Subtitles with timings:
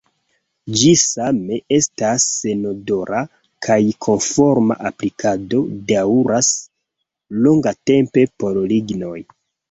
[0.81, 3.19] Ĝi same estas senodora
[3.67, 5.59] kaj konforma aplikado
[5.91, 6.47] daŭras
[7.45, 9.19] longatempe por lignoj.